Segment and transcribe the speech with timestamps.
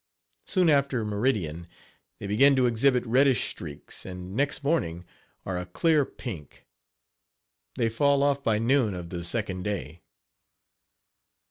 [0.47, 1.67] Soon after meridian
[2.17, 5.05] they begin to exhibit reddish streaks, and next morning
[5.45, 6.65] are a clear pink.
[7.75, 10.01] They fall off by noon of the second day.